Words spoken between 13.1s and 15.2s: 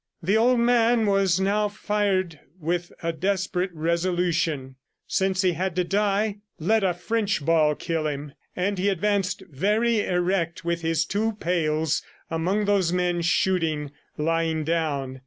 shooting, lying down.